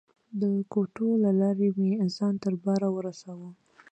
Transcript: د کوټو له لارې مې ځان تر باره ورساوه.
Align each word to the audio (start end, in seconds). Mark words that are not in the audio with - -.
د 0.41 0.43
کوټو 0.71 1.09
له 1.23 1.31
لارې 1.41 1.67
مې 1.79 1.91
ځان 2.15 2.33
تر 2.43 2.53
باره 2.65 2.89
ورساوه. 2.91 3.49